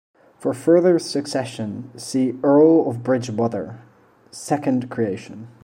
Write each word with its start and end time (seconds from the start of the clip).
"For 0.39 0.51
further 0.55 0.97
succession, 0.97 1.91
see 1.95 2.33
Earl 2.43 2.89
of 2.89 3.03
Bridgewater, 3.03 3.81
second 4.31 4.89
creation" 4.89 5.47